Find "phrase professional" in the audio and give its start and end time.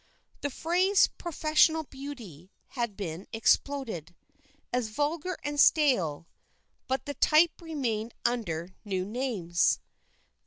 0.49-1.83